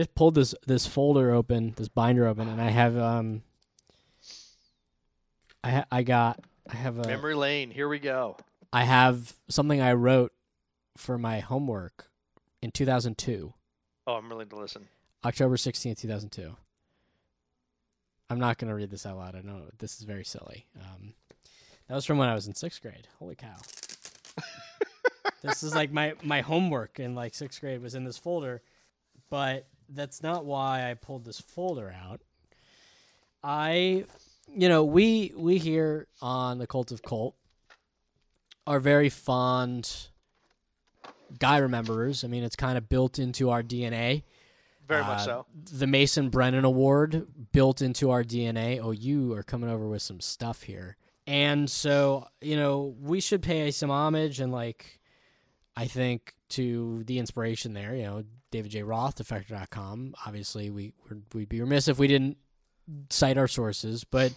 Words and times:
just 0.00 0.14
pulled 0.14 0.34
this 0.34 0.54
this 0.66 0.86
folder 0.86 1.32
open, 1.32 1.74
this 1.76 1.88
binder 1.88 2.26
open, 2.26 2.48
and 2.48 2.60
I 2.60 2.70
have 2.70 2.96
um. 2.96 3.42
I 5.62 5.70
ha- 5.70 5.86
I 5.92 6.02
got 6.02 6.40
I 6.68 6.76
have 6.76 6.98
a 6.98 7.06
Memory 7.06 7.34
lane. 7.34 7.70
Here 7.70 7.88
we 7.88 7.98
go. 7.98 8.36
I 8.72 8.84
have 8.84 9.34
something 9.48 9.80
I 9.80 9.92
wrote 9.92 10.32
for 10.96 11.18
my 11.18 11.40
homework 11.40 12.10
in 12.62 12.70
2002, 12.70 13.52
Oh, 14.06 14.14
I'm 14.14 14.28
willing 14.28 14.48
to 14.48 14.56
listen. 14.56 14.88
October 15.24 15.56
16th, 15.56 15.98
2002. 15.98 16.56
I'm 18.28 18.38
not 18.38 18.58
going 18.58 18.68
to 18.68 18.74
read 18.74 18.90
this 18.90 19.06
out 19.06 19.16
loud. 19.16 19.34
I 19.34 19.40
know 19.40 19.62
this 19.78 19.98
is 19.98 20.02
very 20.02 20.24
silly. 20.24 20.66
Um, 20.76 21.14
that 21.88 21.94
was 21.94 22.04
from 22.04 22.18
when 22.18 22.28
I 22.28 22.34
was 22.34 22.46
in 22.46 22.54
sixth 22.54 22.80
grade. 22.80 23.08
Holy 23.18 23.34
cow. 23.34 23.56
this 25.42 25.62
is 25.62 25.74
like 25.74 25.92
my, 25.92 26.14
my 26.22 26.40
homework 26.40 27.00
in 27.00 27.14
like 27.14 27.34
sixth 27.34 27.60
grade 27.60 27.82
was 27.82 27.94
in 27.94 28.04
this 28.04 28.18
folder, 28.18 28.62
but 29.30 29.66
that's 29.92 30.22
not 30.22 30.44
why 30.44 30.90
I 30.90 30.94
pulled 30.94 31.24
this 31.24 31.40
folder 31.40 31.94
out. 32.04 32.20
I, 33.42 34.04
you 34.54 34.68
know, 34.68 34.84
we 34.84 35.32
we 35.36 35.58
here 35.58 36.06
on 36.20 36.58
the 36.58 36.66
Cult 36.66 36.92
of 36.92 37.02
Colt 37.02 37.34
are 38.66 38.80
very 38.80 39.08
fond 39.08 40.08
guy 41.38 41.60
rememberers. 41.60 42.24
I 42.24 42.28
mean, 42.28 42.42
it's 42.42 42.56
kind 42.56 42.76
of 42.76 42.88
built 42.88 43.18
into 43.18 43.50
our 43.50 43.62
DNA. 43.62 44.24
Very 44.88 45.02
much 45.02 45.20
Uh, 45.20 45.24
so. 45.24 45.46
The 45.72 45.86
Mason 45.86 46.28
Brennan 46.30 46.64
Award 46.64 47.26
built 47.52 47.80
into 47.80 48.10
our 48.10 48.24
DNA. 48.24 48.80
Oh, 48.82 48.90
you 48.90 49.32
are 49.34 49.42
coming 49.42 49.70
over 49.70 49.86
with 49.88 50.02
some 50.02 50.20
stuff 50.20 50.62
here. 50.64 50.96
And 51.26 51.70
so, 51.70 52.26
you 52.40 52.56
know, 52.56 52.96
we 53.00 53.20
should 53.20 53.40
pay 53.40 53.70
some 53.70 53.90
homage 53.90 54.40
and, 54.40 54.50
like, 54.50 54.98
I 55.76 55.86
think 55.86 56.34
to 56.50 57.04
the 57.04 57.18
inspiration 57.18 57.72
there, 57.72 57.94
you 57.94 58.04
know, 58.04 58.24
David 58.50 58.70
J. 58.70 58.82
Roth, 58.82 59.16
Defector.com. 59.16 60.14
Obviously, 60.26 60.70
we, 60.70 60.92
we'd 61.32 61.48
be 61.48 61.60
remiss 61.60 61.88
if 61.88 61.98
we 61.98 62.08
didn't 62.08 62.36
cite 63.10 63.38
our 63.38 63.48
sources, 63.48 64.04
but 64.04 64.32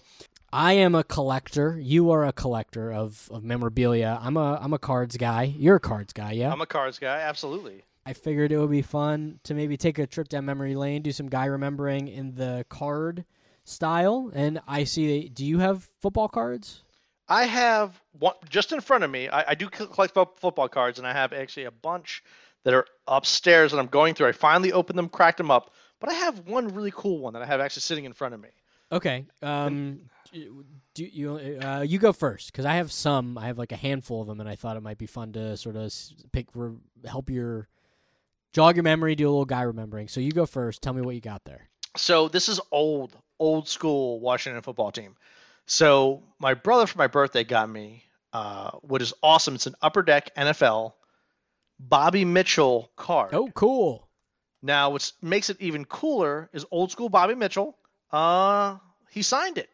I 0.52 0.74
am 0.74 0.94
a 0.96 1.04
collector. 1.04 1.80
You 1.80 2.12
are 2.12 2.26
a 2.26 2.34
collector 2.34 2.92
of, 2.92 3.28
of 3.32 3.44
memorabilia. 3.44 4.20
I'm 4.22 4.38
a 4.38 4.60
I'm 4.62 4.74
a 4.74 4.80
cards 4.80 5.18
guy. 5.18 5.54
You're 5.58 5.78
a 5.78 5.80
cards 5.80 6.14
guy, 6.14 6.34
yeah. 6.34 6.52
I'm 6.52 6.62
a 6.62 6.68
cards 6.68 7.00
guy. 7.00 7.20
Absolutely. 7.22 7.84
I 8.06 8.14
figured 8.14 8.52
it 8.52 8.58
would 8.58 8.70
be 8.70 8.82
fun 8.82 9.40
to 9.44 9.54
maybe 9.54 9.78
take 9.78 9.98
a 9.98 10.06
trip 10.06 10.28
down 10.28 10.46
memory 10.46 10.76
lane, 10.76 11.02
do 11.02 11.12
some 11.12 11.30
guy 11.30 11.46
remembering 11.46 12.08
in 12.08 12.36
the 12.36 12.66
card 12.70 13.26
style. 13.64 14.30
And 14.34 14.62
I 14.68 14.84
see. 14.84 15.30
Do 15.30 15.46
you 15.46 15.60
have 15.60 15.90
football 16.02 16.28
cards? 16.28 16.84
I 17.34 17.46
have 17.46 18.00
one 18.20 18.36
just 18.48 18.74
in 18.74 18.80
front 18.80 19.04
of 19.04 19.10
me. 19.10 19.28
I, 19.28 19.52
I 19.52 19.56
do 19.56 19.68
collect 19.68 20.14
football 20.14 20.70
cards, 20.70 21.00
and 21.00 21.08
I 21.08 21.14
have 21.14 21.34
actually 21.34 21.64
a 21.64 21.72
bunch 21.72 22.24
that 22.64 22.76
are 22.76 22.86
upstairs 23.08 23.72
that 23.72 23.80
I'm 23.80 23.88
going 23.88 24.14
through. 24.14 24.28
I 24.28 24.34
finally 24.34 24.72
opened 24.72 25.00
them, 25.00 25.10
cracked 25.10 25.40
them 25.40 25.50
up, 25.50 25.74
but 26.00 26.10
I 26.12 26.14
have 26.14 26.48
one 26.48 26.68
really 26.76 26.92
cool 26.96 27.18
one 27.18 27.34
that 27.34 27.42
I 27.42 27.48
have 27.48 27.60
actually 27.60 27.82
sitting 27.82 28.06
in 28.06 28.14
front 28.14 28.36
of 28.36 28.40
me. 28.40 28.50
Okay. 28.92 29.26
Um, 29.42 30.02
do 30.32 31.04
you 31.04 31.60
uh, 31.60 31.82
you 31.82 31.98
go 31.98 32.14
first? 32.14 32.52
Because 32.52 32.66
I 32.66 32.76
have 32.76 32.92
some. 32.92 33.36
I 33.40 33.48
have 33.48 33.58
like 33.58 33.72
a 33.72 33.78
handful 33.78 34.22
of 34.22 34.28
them, 34.28 34.40
and 34.40 34.48
I 34.48 34.54
thought 34.54 34.78
it 34.78 34.84
might 34.84 35.00
be 35.00 35.08
fun 35.08 35.34
to 35.34 35.58
sort 35.58 35.76
of 35.76 35.92
pick 36.32 36.46
re- 36.54 36.78
help 37.04 37.32
your 37.32 37.68
jog 38.52 38.76
your 38.76 38.84
memory, 38.84 39.16
do 39.16 39.28
a 39.28 39.32
little 39.32 39.46
guy 39.46 39.64
remembering. 39.64 40.08
So 40.08 40.20
you 40.20 40.32
go 40.32 40.46
first. 40.46 40.84
Tell 40.84 40.94
me 40.94 41.02
what 41.02 41.16
you 41.16 41.22
got 41.22 41.46
there. 41.46 41.68
So 41.98 42.28
this 42.28 42.48
is 42.48 42.60
old, 42.72 43.18
old 43.40 43.68
school 43.68 44.20
Washington 44.20 44.62
football 44.62 44.92
team. 44.92 45.16
So 45.66 46.24
my 46.40 46.54
brother 46.54 46.88
for 46.88 46.98
my 46.98 47.08
birthday 47.08 47.44
got 47.44 47.70
me 47.70 48.04
uh, 48.34 48.72
what 48.82 49.02
is 49.02 49.14
awesome. 49.22 49.56
It's 49.56 49.68
an 49.68 49.76
Upper 49.82 50.02
Deck 50.02 50.36
NFL 50.36 50.94
Bobby 51.80 52.26
Mitchell 52.26 52.92
card. 52.96 53.34
Oh, 53.34 53.50
cool. 53.54 54.08
Now, 54.62 54.92
what 54.92 55.12
makes 55.22 55.50
it 55.50 55.58
even 55.60 55.86
cooler 55.86 56.50
is 56.54 56.66
old 56.72 56.92
school 56.92 57.10
Bobby 57.10 57.36
Mitchell. 57.36 57.78
Uh, 58.12 58.78
he 59.12 59.22
signed 59.22 59.58
it. 59.58 59.70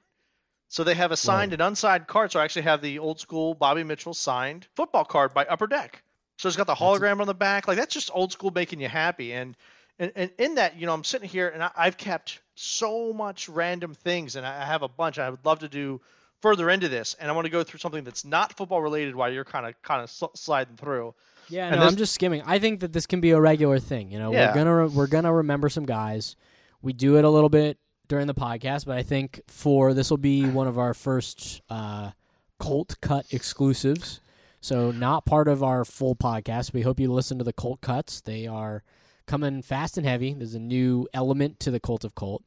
So 0.67 0.83
they 0.83 0.93
have 0.95 1.11
a 1.11 1.17
signed 1.17 1.51
Whoa. 1.51 1.55
and 1.55 1.61
unsigned 1.61 2.07
card. 2.07 2.31
So 2.31 2.39
I 2.39 2.43
actually 2.43 2.63
have 2.63 2.81
the 2.81 2.99
old 2.99 3.19
school 3.19 3.53
Bobby 3.53 3.83
Mitchell 3.83 4.13
signed 4.13 4.67
football 4.75 5.05
card 5.05 5.33
by 5.33 5.45
Upper 5.45 5.67
Deck. 5.67 6.03
So 6.37 6.47
it's 6.47 6.57
got 6.57 6.67
the 6.67 6.75
hologram 6.75 7.21
on 7.21 7.27
the 7.27 7.33
back. 7.33 7.67
Like 7.67 7.77
that's 7.77 7.93
just 7.93 8.11
old 8.13 8.31
school 8.31 8.51
making 8.51 8.79
you 8.79 8.87
happy. 8.87 9.33
And 9.33 9.55
and, 9.99 10.11
and 10.15 10.31
in 10.37 10.55
that, 10.55 10.77
you 10.77 10.85
know, 10.85 10.93
I'm 10.93 11.03
sitting 11.03 11.27
here 11.29 11.49
and 11.49 11.61
I, 11.63 11.71
I've 11.75 11.97
kept 11.97 12.39
so 12.55 13.13
much 13.13 13.47
random 13.49 13.93
things, 13.93 14.35
and 14.35 14.45
I 14.45 14.61
I 14.61 14.65
have 14.65 14.81
a 14.81 14.87
bunch. 14.87 15.19
I 15.19 15.29
would 15.29 15.45
love 15.45 15.59
to 15.59 15.69
do 15.69 16.01
further 16.41 16.69
into 16.69 16.87
this, 16.89 17.15
and 17.19 17.29
I 17.29 17.33
want 17.33 17.45
to 17.45 17.51
go 17.51 17.63
through 17.63 17.79
something 17.79 18.03
that's 18.03 18.23
not 18.25 18.55
football 18.57 18.81
related 18.81 19.15
while 19.15 19.31
you're 19.31 19.45
kind 19.45 19.65
of 19.65 19.81
kind 19.81 20.01
of 20.01 20.09
sl- 20.09 20.25
sliding 20.35 20.75
through. 20.77 21.13
Yeah, 21.49 21.67
And 21.67 21.77
no, 21.79 21.87
I'm 21.87 21.95
just 21.95 22.13
skimming. 22.13 22.43
I 22.45 22.59
think 22.59 22.81
that 22.81 22.93
this 22.93 23.07
can 23.07 23.21
be 23.21 23.31
a 23.31 23.41
regular 23.41 23.79
thing. 23.79 24.11
You 24.11 24.19
know, 24.19 24.31
Yeah. 24.31 24.49
we're 24.49 24.55
gonna 24.55 24.75
re- 24.75 24.87
we're 24.87 25.07
gonna 25.07 25.33
remember 25.33 25.67
some 25.69 25.85
guys. 25.85 26.35
We 26.81 26.93
do 26.93 27.17
it 27.17 27.25
a 27.25 27.29
little 27.29 27.49
bit 27.49 27.77
during 28.07 28.27
the 28.27 28.33
podcast, 28.35 28.85
but 28.85 28.97
I 28.97 29.03
think 29.03 29.41
for 29.47 29.93
this 29.93 30.09
will 30.09 30.17
be 30.17 30.45
one 30.49 30.67
of 30.67 30.77
our 30.77 30.93
first 30.93 31.61
uh, 31.69 32.11
Colt 32.59 32.97
Cut 33.01 33.25
exclusives. 33.31 34.21
So 34.61 34.91
not 34.91 35.25
part 35.25 35.47
of 35.47 35.63
our 35.63 35.85
full 35.85 36.15
podcast. 36.15 36.73
We 36.73 36.81
hope 36.81 36.99
you 36.99 37.11
listen 37.11 37.37
to 37.37 37.43
the 37.43 37.53
Colt 37.53 37.81
Cuts. 37.81 38.21
They 38.21 38.45
are 38.45 38.83
coming 39.29 39.61
fast 39.61 39.97
and 39.97 40.05
heavy. 40.05 40.33
There's 40.33 40.55
a 40.55 40.59
new 40.59 41.07
element 41.13 41.59
to 41.61 41.71
the 41.71 41.79
Cult 41.79 42.03
of 42.03 42.15
Colt. 42.15 42.43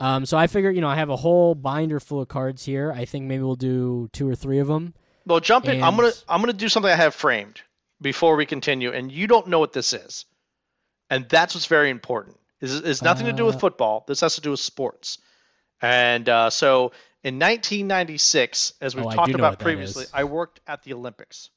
Um, 0.00 0.26
so 0.26 0.36
I 0.36 0.48
figure, 0.48 0.70
you 0.70 0.80
know, 0.80 0.88
I 0.88 0.96
have 0.96 1.08
a 1.10 1.16
whole 1.16 1.54
binder 1.54 2.00
full 2.00 2.20
of 2.20 2.26
cards 2.28 2.64
here. 2.64 2.90
I 2.92 3.04
think 3.04 3.26
maybe 3.26 3.44
we'll 3.44 3.54
do 3.54 4.08
two 4.12 4.28
or 4.28 4.34
three 4.34 4.58
of 4.58 4.66
them. 4.66 4.94
Well, 5.26 5.38
jump 5.40 5.66
in. 5.66 5.82
I'm 5.82 5.94
gonna 5.96 6.10
I'm 6.28 6.40
gonna 6.40 6.52
do 6.52 6.68
something 6.68 6.90
I 6.90 6.96
have 6.96 7.14
framed 7.14 7.62
before 8.02 8.34
we 8.36 8.44
continue, 8.44 8.90
and 8.92 9.10
you 9.12 9.26
don't 9.28 9.46
know 9.46 9.58
what 9.60 9.72
this 9.72 9.92
is, 9.92 10.24
and 11.08 11.28
that's 11.28 11.54
what's 11.54 11.66
very 11.66 11.88
important. 11.90 12.36
Is 12.60 12.74
it's 12.74 13.02
nothing 13.02 13.26
to 13.26 13.32
do 13.32 13.44
with 13.44 13.54
Uh, 13.54 13.58
football. 13.60 14.04
This 14.08 14.20
has 14.20 14.34
to 14.34 14.40
do 14.42 14.50
with 14.50 14.60
sports, 14.60 15.18
and 15.80 16.28
uh, 16.28 16.50
so 16.50 16.92
in 17.22 17.38
1996, 17.38 18.74
as 18.80 18.94
we've 18.94 19.06
Oh, 19.06 19.10
talked 19.12 19.32
about 19.34 19.58
previously. 19.58 20.04
I 20.12 20.24
worked 20.24 20.60
at 20.66 20.82
the 20.82 20.92
Olympics, 20.92 21.50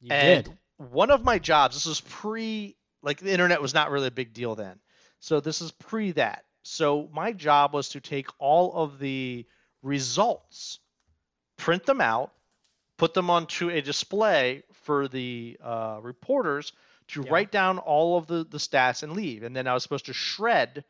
You 0.00 0.12
and 0.12 0.44
did. 0.44 0.58
one 0.76 1.10
of 1.10 1.24
my 1.24 1.38
jobs. 1.40 1.74
This 1.74 1.86
was 1.86 2.00
pre 2.00 2.76
like 3.02 3.18
the 3.20 3.32
internet 3.32 3.62
was 3.62 3.74
not 3.74 3.90
really 3.90 4.08
a 4.08 4.12
big 4.12 4.32
deal 4.32 4.54
then, 4.54 4.78
so 5.20 5.40
this 5.40 5.60
is 5.60 5.70
pre 5.72 6.12
that. 6.12 6.44
So 6.62 7.08
my 7.12 7.32
job 7.32 7.72
was 7.72 7.90
to 7.90 8.00
take 8.00 8.28
all 8.38 8.74
of 8.74 8.98
the 8.98 9.46
results, 9.82 10.80
print 11.56 11.86
them 11.86 12.00
out, 12.00 12.32
put 12.96 13.14
them 13.14 13.30
onto 13.30 13.70
a 13.70 13.80
display 13.80 14.62
for 14.72 15.08
the 15.08 15.56
uh, 15.62 15.98
reporters 16.02 16.72
to 17.08 17.22
Yeah. 17.22 17.30
write 17.30 17.50
down 17.50 17.78
all 17.78 18.18
of 18.18 18.26
the, 18.26 18.44
the 18.44 18.58
stats 18.58 19.02
and 19.02 19.14
leave. 19.14 19.42
And 19.42 19.56
then 19.56 19.66
I 19.66 19.72
was 19.72 19.82
supposed 19.82 20.06
to 20.06 20.12
shred 20.12 20.84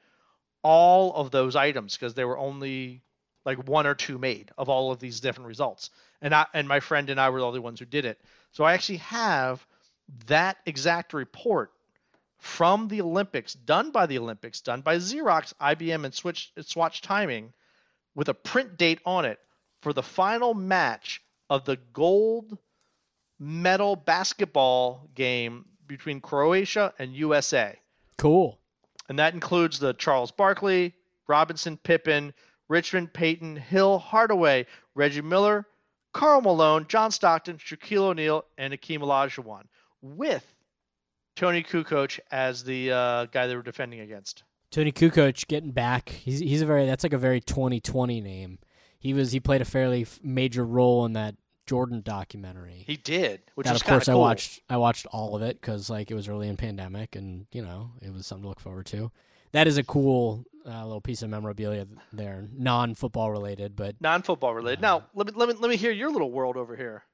all 0.62 1.14
of 1.14 1.30
those 1.30 1.54
items 1.54 1.96
because 1.96 2.14
there 2.14 2.26
were 2.26 2.38
only 2.38 3.02
like 3.44 3.68
one 3.68 3.86
or 3.86 3.94
two 3.94 4.18
made 4.18 4.50
of 4.58 4.68
all 4.68 4.90
of 4.90 4.98
these 4.98 5.20
different 5.20 5.48
results. 5.48 5.90
And 6.20 6.34
I 6.34 6.46
and 6.52 6.66
my 6.66 6.80
friend 6.80 7.08
and 7.10 7.20
I 7.20 7.30
were 7.30 7.38
the 7.40 7.46
only 7.46 7.60
ones 7.60 7.78
who 7.78 7.86
did 7.86 8.04
it. 8.04 8.20
So 8.50 8.64
I 8.64 8.72
actually 8.74 8.98
have 8.98 9.64
that 10.26 10.56
exact 10.66 11.14
report 11.14 11.70
from 12.38 12.88
the 12.88 13.00
Olympics, 13.00 13.54
done 13.54 13.90
by 13.90 14.06
the 14.06 14.18
Olympics, 14.18 14.60
done 14.60 14.80
by 14.80 14.96
Xerox, 14.96 15.52
IBM, 15.60 16.04
and 16.04 16.14
Switch 16.14 16.52
Swatch 16.60 17.02
Timing, 17.02 17.52
with 18.14 18.28
a 18.28 18.34
print 18.34 18.76
date 18.76 19.00
on 19.04 19.24
it 19.24 19.38
for 19.82 19.92
the 19.92 20.02
final 20.02 20.54
match 20.54 21.22
of 21.50 21.64
the 21.64 21.76
gold 21.92 22.56
medal 23.38 23.96
basketball 23.96 25.08
game 25.14 25.64
between 25.86 26.20
Croatia 26.20 26.92
and 26.98 27.14
USA. 27.14 27.78
Cool. 28.16 28.58
And 29.08 29.18
that 29.18 29.34
includes 29.34 29.78
the 29.78 29.94
Charles 29.94 30.30
Barkley, 30.30 30.94
Robinson, 31.28 31.76
Pippen, 31.76 32.34
Richmond, 32.68 33.12
Payton, 33.12 33.56
Hill, 33.56 33.98
Hardaway, 33.98 34.66
Reggie 34.94 35.22
Miller, 35.22 35.66
Karl 36.12 36.40
Malone, 36.40 36.86
John 36.88 37.10
Stockton, 37.10 37.58
Shaquille 37.58 38.10
O'Neal, 38.10 38.44
and 38.58 38.74
Akeem 38.74 39.00
Olajuwon, 39.00 39.64
with 40.02 40.44
Toni 41.38 41.62
Kukoc 41.62 42.18
as 42.32 42.64
the 42.64 42.90
uh, 42.90 43.26
guy 43.26 43.46
they 43.46 43.54
were 43.54 43.62
defending 43.62 44.00
against. 44.00 44.42
Toni 44.72 44.90
Kukoc 44.90 45.46
getting 45.46 45.70
back. 45.70 46.08
He's 46.08 46.40
he's 46.40 46.62
a 46.62 46.66
very 46.66 46.84
that's 46.84 47.04
like 47.04 47.12
a 47.12 47.18
very 47.18 47.40
2020 47.40 48.20
name. 48.20 48.58
He 48.98 49.14
was 49.14 49.30
he 49.30 49.38
played 49.38 49.62
a 49.62 49.64
fairly 49.64 50.06
major 50.22 50.64
role 50.64 51.06
in 51.06 51.12
that 51.12 51.36
Jordan 51.66 52.02
documentary. 52.04 52.82
He 52.86 52.96
did, 52.96 53.42
which 53.54 53.66
that 53.66 53.76
of 53.76 53.84
course 53.84 54.06
cool. 54.06 54.14
I 54.14 54.18
watched 54.18 54.60
I 54.68 54.76
watched 54.78 55.06
all 55.06 55.36
of 55.36 55.42
it 55.42 55.60
because 55.60 55.88
like 55.88 56.10
it 56.10 56.14
was 56.14 56.28
early 56.28 56.48
in 56.48 56.56
pandemic 56.56 57.14
and 57.14 57.46
you 57.52 57.62
know 57.62 57.92
it 58.02 58.12
was 58.12 58.26
something 58.26 58.42
to 58.42 58.48
look 58.48 58.60
forward 58.60 58.86
to. 58.86 59.12
That 59.52 59.66
is 59.66 59.78
a 59.78 59.84
cool 59.84 60.44
uh, 60.66 60.84
little 60.84 61.00
piece 61.00 61.22
of 61.22 61.30
memorabilia 61.30 61.86
there, 62.12 62.46
non 62.52 62.94
football 62.94 63.30
related, 63.30 63.76
but 63.76 63.96
Non-football 64.00 64.54
related. 64.54 64.82
Now, 64.82 65.04
let 65.14 65.26
me 65.26 65.32
let 65.34 65.48
me 65.48 65.54
let 65.58 65.70
me 65.70 65.76
hear 65.76 65.92
your 65.92 66.10
little 66.10 66.30
world 66.30 66.56
over 66.56 66.76
here. 66.76 67.04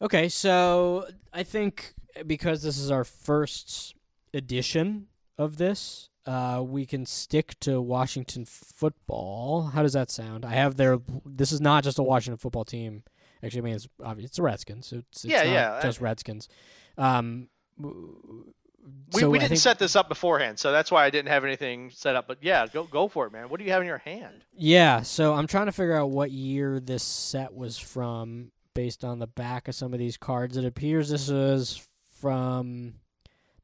Okay, 0.00 0.28
so 0.28 1.06
I 1.32 1.42
think 1.42 1.94
because 2.26 2.62
this 2.62 2.78
is 2.78 2.90
our 2.90 3.04
first 3.04 3.94
edition 4.32 5.06
of 5.36 5.56
this, 5.56 6.08
uh, 6.26 6.62
we 6.64 6.86
can 6.86 7.04
stick 7.06 7.58
to 7.60 7.80
Washington 7.80 8.44
football. 8.44 9.70
How 9.74 9.82
does 9.82 9.94
that 9.94 10.10
sound? 10.10 10.44
I 10.44 10.52
have 10.52 10.76
their. 10.76 10.98
This 11.24 11.52
is 11.52 11.60
not 11.60 11.84
just 11.84 11.98
a 11.98 12.02
Washington 12.02 12.38
football 12.38 12.64
team. 12.64 13.02
Actually, 13.42 13.60
I 13.60 13.64
mean 13.64 13.74
it's 13.74 13.88
obvious. 14.04 14.28
It's 14.30 14.36
the 14.36 14.42
Redskins. 14.42 14.92
It's, 14.92 15.24
it's 15.24 15.32
Yeah, 15.32 15.42
yeah, 15.44 15.80
just 15.82 16.00
Redskins. 16.00 16.48
Um, 16.96 17.48
We, 17.78 19.20
so 19.20 19.30
we 19.30 19.38
didn't 19.38 19.50
think- 19.50 19.60
set 19.60 19.78
this 19.78 19.96
up 19.96 20.08
beforehand, 20.08 20.58
so 20.58 20.72
that's 20.72 20.90
why 20.90 21.04
I 21.04 21.10
didn't 21.10 21.28
have 21.28 21.44
anything 21.44 21.90
set 21.90 22.16
up. 22.16 22.26
But 22.26 22.38
yeah, 22.42 22.66
go 22.66 22.84
go 22.84 23.08
for 23.08 23.26
it, 23.26 23.32
man. 23.32 23.48
What 23.48 23.58
do 23.58 23.64
you 23.64 23.72
have 23.72 23.80
in 23.82 23.86
your 23.88 23.98
hand? 23.98 24.44
Yeah, 24.54 25.02
so 25.02 25.34
I'm 25.34 25.46
trying 25.46 25.66
to 25.66 25.72
figure 25.72 25.96
out 25.96 26.10
what 26.10 26.30
year 26.30 26.78
this 26.80 27.02
set 27.02 27.54
was 27.54 27.78
from 27.78 28.50
based 28.78 29.04
on 29.04 29.18
the 29.18 29.26
back 29.26 29.66
of 29.66 29.74
some 29.74 29.92
of 29.92 29.98
these 29.98 30.16
cards. 30.16 30.56
It 30.56 30.64
appears 30.64 31.08
this 31.08 31.28
is 31.28 31.88
from 32.12 32.94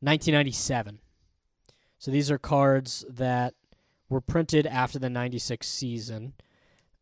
1997. 0.00 0.98
So 2.00 2.10
these 2.10 2.32
are 2.32 2.38
cards 2.38 3.04
that 3.08 3.54
were 4.08 4.20
printed 4.20 4.66
after 4.66 4.98
the 4.98 5.08
96 5.08 5.68
season. 5.68 6.32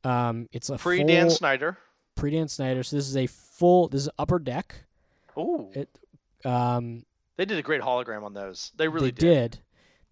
Um, 0.04 0.46
it's 0.52 0.68
a 0.68 0.76
Pre 0.76 1.02
Dan 1.04 1.30
Snyder. 1.30 1.78
pre 2.14 2.32
Dan 2.32 2.48
Snyder. 2.48 2.82
So 2.82 2.96
this 2.96 3.08
is 3.08 3.16
a 3.16 3.26
full. 3.26 3.88
This 3.88 4.02
is 4.02 4.10
upper 4.18 4.38
deck. 4.38 4.84
Ooh, 5.38 5.70
It, 5.72 5.88
um, 6.44 7.06
they 7.38 7.46
did 7.46 7.58
a 7.58 7.62
great 7.62 7.80
hologram 7.80 8.24
on 8.24 8.34
those. 8.34 8.72
They 8.76 8.88
really 8.88 9.10
they 9.10 9.26
did. 9.26 9.60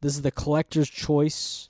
This 0.00 0.14
is 0.14 0.22
the 0.22 0.30
collector's 0.30 0.88
choice 0.88 1.68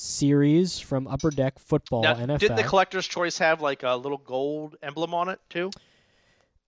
series 0.00 0.78
from 0.78 1.06
Upper 1.06 1.30
Deck 1.30 1.58
Football 1.58 2.02
Now, 2.02 2.14
NFL. 2.14 2.38
did 2.38 2.56
the 2.56 2.62
collector's 2.62 3.06
choice 3.06 3.38
have 3.38 3.60
like 3.60 3.82
a 3.82 3.94
little 3.96 4.18
gold 4.18 4.76
emblem 4.82 5.14
on 5.14 5.28
it 5.28 5.40
too? 5.48 5.70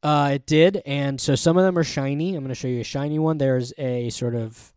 Uh, 0.02 0.32
it 0.34 0.46
did, 0.46 0.82
and 0.84 1.20
so 1.20 1.34
some 1.36 1.56
of 1.56 1.64
them 1.64 1.78
are 1.78 1.84
shiny. 1.84 2.34
I'm 2.34 2.42
going 2.42 2.48
to 2.48 2.54
show 2.56 2.66
you 2.68 2.80
a 2.80 2.84
shiny 2.84 3.18
one. 3.20 3.38
There's 3.38 3.72
a 3.78 4.10
sort 4.10 4.34
of 4.34 4.72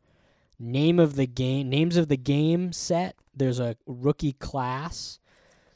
name 0.60 1.00
of 1.00 1.16
the 1.16 1.26
game, 1.26 1.68
names 1.70 1.98
of 1.98 2.08
the 2.10 2.18
game 2.18 2.72
set. 2.72 3.16
There's 3.36 3.60
a 3.60 3.76
rookie 3.88 4.34
class. 4.34 5.20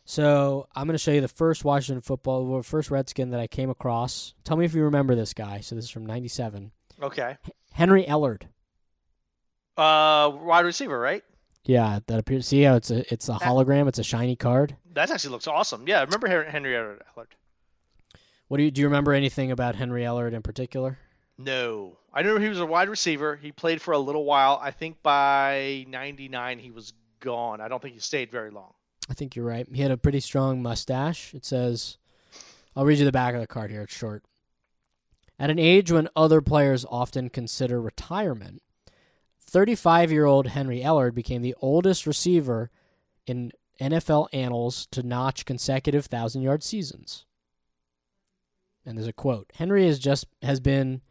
So 0.06 0.68
I'm 0.76 0.86
going 0.86 0.94
to 0.94 1.00
show 1.00 1.12
you 1.12 1.22
the 1.22 1.28
first 1.28 1.64
Washington 1.64 2.02
football, 2.02 2.62
first 2.62 2.90
Redskin 2.92 3.32
that 3.32 3.40
I 3.40 3.48
came 3.48 3.70
across. 3.70 4.34
Tell 4.44 4.56
me 4.58 4.66
if 4.66 4.74
you 4.74 4.84
remember 4.84 5.16
this 5.16 5.34
guy. 5.34 5.60
So 5.62 5.76
this 5.76 5.86
is 5.86 5.92
from 5.92 6.06
'97. 6.06 6.72
Okay. 7.02 7.38
Henry 7.74 8.06
Ellard. 8.06 8.44
Uh, 9.78 10.32
wide 10.44 10.66
receiver, 10.66 11.00
right? 11.00 11.24
Yeah, 11.66 12.00
that 12.08 12.20
appears. 12.20 12.48
See 12.48 12.62
how 12.64 12.76
it's 12.76 12.90
a 12.90 13.12
it's 13.14 13.30
a 13.30 13.34
hologram. 13.34 13.88
It's 13.88 14.00
a 14.00 14.04
shiny 14.04 14.36
card. 14.36 14.76
That 14.94 15.12
actually 15.12 15.32
looks 15.32 15.48
awesome. 15.48 15.88
Yeah, 15.88 16.00
I 16.00 16.04
remember 16.04 16.28
Hen- 16.28 16.52
Henry 16.52 16.74
Ellard. 16.74 17.00
What 18.48 18.58
do 18.58 18.64
you 18.64 18.72
do? 18.72 18.82
You 18.82 18.88
remember 18.88 19.14
anything 19.14 19.52
about 19.52 19.76
Henry 19.76 20.02
Ellard 20.04 20.34
in 20.34 20.42
particular? 20.42 20.98
No, 21.38 21.98
I 22.14 22.20
remember 22.20 22.42
he 22.42 22.50
was 22.50 22.60
a 22.60 22.66
wide 22.66 22.90
receiver. 22.90 23.36
He 23.36 23.52
played 23.52 23.82
for 23.82 23.94
a 23.94 24.00
little 24.00 24.26
while. 24.26 24.60
I 24.62 24.72
think 24.72 25.04
by 25.04 25.86
'99 25.88 26.60
he 26.60 26.72
was 26.72 26.94
gone. 27.20 27.62
I 27.62 27.68
don't 27.68 27.82
think 27.82 27.94
he 27.94 28.00
stayed 28.00 28.32
very 28.32 28.50
long. 28.50 28.74
I 29.10 29.14
think 29.14 29.36
you're 29.36 29.46
right. 29.46 29.68
He 29.72 29.82
had 29.82 29.92
a 29.92 29.98
pretty 29.98 30.20
strong 30.20 30.62
mustache. 30.62 31.34
It 31.34 31.44
says, 31.46 31.98
I'll 32.76 32.86
read 32.86 33.00
you 33.00 33.06
the 33.06 33.12
back 33.12 33.34
of 33.34 33.42
the 33.42 33.48
card 33.48 33.72
here. 33.72 33.82
It's 33.82 33.96
short. 33.96 34.24
At 35.40 35.50
an 35.50 35.58
age 35.60 35.92
when 35.92 36.10
other 36.16 36.42
players 36.42 36.86
often 36.90 37.30
consider 37.30 37.82
retirement, 37.82 38.62
35 39.50 40.12
year 40.12 40.26
old 40.26 40.48
Henry 40.48 40.80
Ellard 40.82 41.14
became 41.14 41.42
the 41.42 41.56
oldest 41.62 42.06
receiver 42.08 42.70
in 43.26 43.52
NFL 43.82 44.28
annals 44.34 44.88
to 44.92 45.04
notch 45.04 45.46
consecutive 45.46 46.06
thousand 46.06 46.42
yard 46.42 46.64
seasons. 46.64 47.26
And 48.86 48.98
there's 48.98 49.08
a 49.08 49.14
quote 49.14 49.52
Henry 49.56 49.86
is 49.86 50.00
just 50.00 50.26
has 50.42 50.60
been 50.60 51.02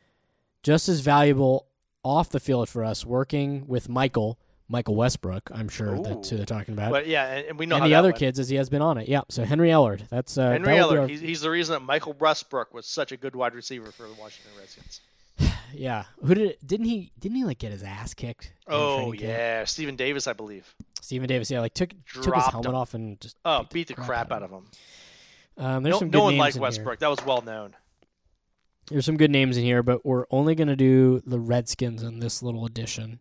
just 0.62 0.88
as 0.88 1.00
valuable 1.00 1.66
off 2.02 2.30
the 2.30 2.40
field 2.40 2.68
for 2.68 2.84
us 2.84 3.04
working 3.04 3.66
with 3.66 3.88
Michael, 3.88 4.38
Michael 4.68 4.96
Westbrook, 4.96 5.50
I'm 5.52 5.68
sure 5.68 5.98
that's 6.00 6.30
who 6.30 6.36
they're 6.36 6.46
talking 6.46 6.74
about 6.74 6.90
But 6.90 7.06
yeah, 7.06 7.24
and, 7.48 7.58
we 7.58 7.66
know 7.66 7.76
and 7.76 7.84
the 7.86 7.94
other 7.94 8.08
went. 8.08 8.18
kids 8.18 8.38
as 8.38 8.48
he 8.48 8.56
has 8.56 8.68
been 8.68 8.82
on 8.82 8.98
it. 8.98 9.08
Yeah. 9.08 9.22
So 9.28 9.44
Henry 9.44 9.68
Ellard. 9.70 10.08
That's 10.08 10.36
uh, 10.38 10.50
Henry 10.50 10.74
that 10.76 10.82
will 10.82 10.90
be 10.90 10.96
Ellard. 10.96 11.00
our- 11.02 11.08
He's, 11.08 11.20
he's 11.20 11.40
the 11.40 11.50
reason 11.50 11.74
that 11.74 11.80
Michael 11.80 12.14
Westbrook 12.18 12.72
was 12.74 12.86
such 12.86 13.12
a 13.12 13.16
good 13.16 13.34
wide 13.36 13.54
receiver 13.54 13.90
for 13.92 14.02
the 14.04 14.14
Washington 14.20 14.52
Redskins. 14.58 15.00
Yeah. 15.74 16.04
Who 16.24 16.34
did 16.34 16.46
it? 16.50 16.66
Didn't 16.66 16.86
he? 16.86 17.12
Didn't 17.18 17.36
he 17.36 17.44
like 17.44 17.58
get 17.58 17.72
his 17.72 17.82
ass 17.82 18.14
kicked? 18.14 18.52
Oh 18.66 18.96
training 18.96 19.12
camp? 19.20 19.22
yeah, 19.22 19.64
Stephen 19.64 19.96
Davis, 19.96 20.26
I 20.26 20.32
believe. 20.32 20.74
Stephen 21.00 21.28
Davis. 21.28 21.50
Yeah. 21.50 21.60
Like 21.60 21.74
took 21.74 21.90
took 22.22 22.34
his 22.34 22.44
helmet 22.46 22.70
him. 22.70 22.74
off 22.74 22.94
and 22.94 23.20
just 23.20 23.36
Oh, 23.44 23.66
beat 23.72 23.88
the 23.88 23.94
crap 23.94 24.30
out 24.32 24.42
of 24.42 24.50
him. 24.50 24.66
Um, 25.56 25.82
there's 25.82 25.94
No, 25.94 25.98
some 25.98 26.08
no 26.08 26.12
good 26.12 26.22
one 26.24 26.32
names 26.34 26.40
liked 26.40 26.56
Westbrook. 26.58 26.98
That 27.00 27.08
was 27.08 27.24
well 27.24 27.42
known. 27.42 27.70
Here. 27.70 27.78
There's 28.90 29.04
some 29.06 29.16
good 29.16 29.30
names 29.30 29.56
in 29.56 29.64
here, 29.64 29.82
but 29.82 30.04
we're 30.06 30.24
only 30.30 30.54
gonna 30.54 30.76
do 30.76 31.20
the 31.26 31.38
Redskins 31.40 32.02
in 32.02 32.20
this 32.20 32.42
little 32.42 32.64
edition. 32.64 33.20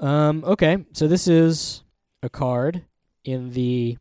Um. 0.00 0.42
Okay. 0.44 0.84
So 0.92 1.06
this 1.08 1.26
is 1.28 1.82
a 2.22 2.28
card 2.28 2.84
in 3.24 3.50
the 3.50 3.98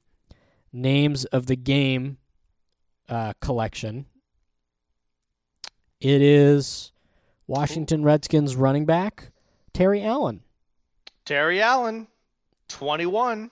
names 0.72 1.26
of 1.26 1.46
the 1.48 1.56
game 1.58 2.18
uh, 3.10 3.34
collection. 3.42 4.06
It 6.00 6.22
is 6.22 6.92
Washington 7.48 8.04
Redskins 8.04 8.56
running 8.56 8.86
back 8.86 9.32
Terry 9.74 10.04
Allen. 10.04 10.42
Terry 11.26 11.62
Allen, 11.62 12.08
21. 12.70 13.52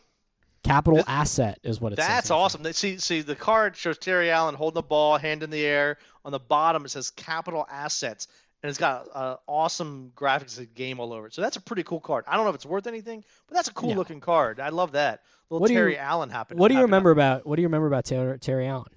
Capital 0.63 0.97
This- 0.97 1.05
asset 1.07 1.59
is 1.63 1.81
what 1.81 1.93
it 1.93 1.95
says. 1.97 2.07
That's 2.07 2.31
awesome. 2.31 2.61
They- 2.63 2.71
See, 2.73 2.97
see, 2.99 3.21
the 3.21 3.35
card 3.35 3.75
shows 3.75 3.97
Terry 3.97 4.29
Allen 4.29 4.53
holding 4.55 4.75
the 4.75 4.81
ball, 4.83 5.17
hand 5.17 5.41
in 5.43 5.49
the 5.49 5.65
air. 5.65 5.97
On 6.23 6.31
the 6.31 6.39
bottom, 6.39 6.85
it 6.85 6.89
says 6.89 7.09
capital 7.09 7.65
assets, 7.71 8.27
and 8.61 8.69
it's 8.69 8.77
got 8.77 9.07
uh, 9.15 9.37
awesome 9.47 10.11
graphics 10.15 10.59
of 10.59 10.73
game 10.75 10.99
all 10.99 11.13
over 11.13 11.27
it. 11.27 11.33
So 11.33 11.41
that's 11.41 11.57
a 11.57 11.61
pretty 11.61 11.81
cool 11.83 11.99
card. 11.99 12.25
I 12.27 12.35
don't 12.35 12.43
know 12.45 12.49
if 12.51 12.55
it's 12.55 12.65
worth 12.65 12.85
anything, 12.85 13.23
but 13.47 13.55
that's 13.55 13.69
a 13.69 13.73
cool 13.73 13.89
Yeah. 13.89 13.95
looking 13.95 14.19
card. 14.19 14.59
I 14.59 14.69
love 14.69 14.91
that. 14.91 15.21
Little 15.49 15.61
What 15.61 15.67
do 15.69 15.73
you- 15.73 15.79
Terry 15.79 15.97
Allen 15.97 16.29
happened. 16.29 16.59
What 16.59 16.67
do 16.67 16.75
you 16.75 16.81
remember 16.81 17.09
about 17.09 17.45
What 17.47 17.55
do 17.55 17.63
you 17.63 17.67
remember 17.67 17.87
about 17.87 18.05
Terry, 18.05 18.37
Terry 18.37 18.67
Allen? 18.67 18.87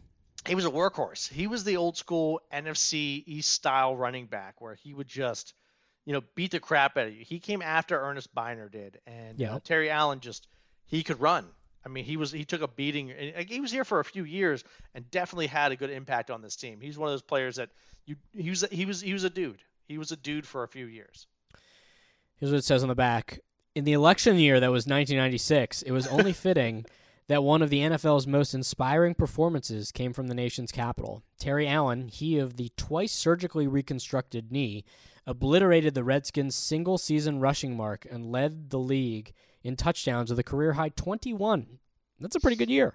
He 0.47 0.55
was 0.55 0.65
a 0.67 0.71
workhorse. 0.71 1.29
He 1.33 1.47
was 1.47 1.65
the 1.65 1.77
old 1.77 1.97
school 1.97 2.41
NFC 2.53 3.23
East 3.27 3.51
style 3.51 3.97
running 3.97 4.27
back 4.27 4.61
where 4.61 4.75
he 4.75 4.93
would 4.93 5.09
just, 5.09 5.55
you 6.05 6.13
know, 6.13 6.23
beat 6.35 6.51
the 6.51 6.61
crap 6.61 6.97
out 6.97 7.07
of 7.07 7.15
you. 7.15 7.25
He 7.25 7.39
came 7.39 7.63
after 7.63 7.99
Ernest 8.01 8.35
Byner 8.35 8.69
did, 8.69 9.01
and 9.07 9.39
Yeah. 9.39 9.55
uh, 9.55 9.61
Terry 9.65 9.91
Allen 9.91 10.21
just 10.21 10.47
he 10.87 11.03
could 11.03 11.21
run. 11.21 11.47
I 11.85 11.89
mean, 11.89 12.05
he 12.05 12.17
was 12.17 12.31
he 12.31 12.45
took 12.45 12.63
a 12.63 12.69
beating. 12.69 13.11
and, 13.11 13.49
He 13.49 13.61
was 13.61 13.71
here 13.71 13.85
for 13.85 14.01
a 14.01 14.05
few 14.05 14.25
years 14.25 14.65
and 14.95 15.11
definitely 15.11 15.47
had 15.47 15.73
a 15.73 15.77
good 15.77 15.91
impact 15.91 16.31
on 16.31 16.43
this 16.43 16.57
team. 16.57 16.81
He's 16.81 16.99
one 16.99 17.09
of 17.09 17.13
those 17.13 17.23
players 17.23 17.57
that 17.57 17.71
you 18.07 18.17
he 18.33 18.51
was 18.51 18.65
he 18.71 18.85
was 18.85 19.01
he 19.01 19.13
was 19.15 19.25
a 19.25 19.31
dude. 19.31 19.63
He 19.89 19.99
was 19.99 20.13
a 20.13 20.17
dude 20.17 20.47
for 20.47 20.63
a 20.63 20.69
few 20.69 20.87
years. 20.87 21.27
Here's 22.37 22.51
what 22.53 22.59
it 22.59 22.65
says 22.65 22.83
on 22.83 22.89
the 22.89 22.95
back. 22.95 23.41
In 23.75 23.85
the 23.85 23.93
election 23.93 24.39
year 24.39 24.61
that 24.61 24.71
was 24.71 24.87
1996, 24.87 25.83
it 25.83 25.91
was 25.91 26.07
only 26.07 26.33
fitting 26.47 26.85
that 27.29 27.43
one 27.43 27.63
of 27.63 27.71
the 27.71 27.81
NFL's 27.81 28.27
most 28.27 28.55
inspiring 28.55 29.15
performances 29.15 29.91
came 29.91 30.13
from 30.13 30.29
the 30.29 30.35
nation's 30.35 30.73
capital. 30.73 31.23
Terry 31.39 31.67
Allen, 31.67 32.09
he 32.09 32.39
of 32.39 32.57
the 32.57 32.71
twice 32.77 33.13
surgically 33.13 33.67
reconstructed 33.67 34.53
knee, 34.53 34.85
obliterated 35.27 35.95
the 35.95 36.05
Redskins' 36.05 36.55
single 36.55 36.99
season 36.99 37.41
rushing 37.41 37.77
mark 37.77 38.07
and 38.11 38.31
led 38.31 38.71
the 38.71 38.79
league 38.79 39.33
in 39.63 39.77
touchdowns 39.77 40.31
with 40.31 40.39
a 40.39 40.45
career 40.45 40.75
high 40.75 40.91
21. 40.91 41.79
That's 42.21 42.37
a 42.37 42.41
pretty 42.41 42.57
good 42.57 42.71
year. 42.71 42.95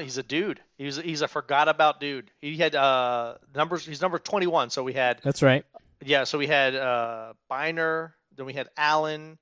He's 0.00 0.18
a 0.18 0.24
dude. 0.24 0.60
He's 0.76 0.96
he's 0.96 1.22
a 1.22 1.28
forgot 1.28 1.68
about 1.68 2.00
dude. 2.00 2.32
He 2.40 2.56
had 2.56 2.74
uh 2.74 3.34
numbers. 3.54 3.86
He's 3.86 4.00
number 4.00 4.18
21. 4.18 4.70
So 4.70 4.82
we 4.82 4.92
had 4.92 5.20
That's 5.22 5.42
right. 5.42 5.64
Yeah, 6.04 6.24
so 6.24 6.36
we 6.38 6.48
had 6.48 6.74
uh 6.74 7.34
Byner, 7.48 8.16
then 8.36 8.46
we 8.46 8.54
had 8.54 8.68
Allen, 8.76 9.38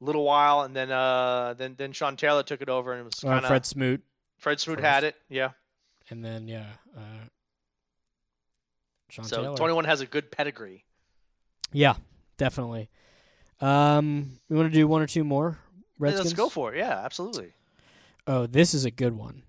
little 0.00 0.24
while, 0.24 0.62
and 0.62 0.74
then 0.76 0.90
uh 0.90 1.54
then 1.54 1.74
then 1.76 1.92
Sean 1.92 2.16
Taylor 2.16 2.42
took 2.42 2.60
it 2.62 2.68
over 2.68 2.92
and 2.92 3.00
it 3.00 3.04
was 3.04 3.24
Uh, 3.24 3.28
kind 3.28 3.44
of 3.44 3.48
Fred 3.48 3.64
Smoot, 3.66 4.02
Fred 4.38 4.60
Smoot 4.60 4.78
first. 4.78 4.86
had 4.86 5.04
it. 5.04 5.16
Yeah. 5.28 5.50
and 6.10 6.24
then 6.24 6.48
yeah, 6.48 6.66
uh, 6.96 7.00
Sean 9.08 9.24
so 9.24 9.42
Taylor. 9.42 9.56
21 9.56 9.84
has 9.84 10.00
a 10.00 10.06
good 10.06 10.30
pedigree. 10.30 10.84
Yeah, 11.72 11.94
definitely. 12.36 12.88
Um, 13.60 14.38
we 14.48 14.56
want 14.56 14.70
to 14.70 14.74
do 14.78 14.86
one 14.86 15.00
or 15.02 15.06
two 15.06 15.24
more 15.24 15.58
Yeah, 16.00 16.10
let's 16.10 16.32
go 16.34 16.48
for 16.48 16.74
it. 16.74 16.78
Yeah, 16.78 17.00
absolutely. 17.04 17.52
Oh, 18.26 18.46
this 18.46 18.74
is 18.74 18.84
a 18.84 18.90
good 18.90 19.12
one. 19.16 19.42